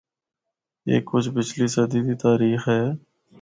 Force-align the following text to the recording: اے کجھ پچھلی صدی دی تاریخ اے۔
اے 0.87 0.95
کجھ 1.09 1.29
پچھلی 1.35 1.67
صدی 1.75 1.99
دی 2.05 2.15
تاریخ 2.23 2.63
اے۔ 2.73 2.81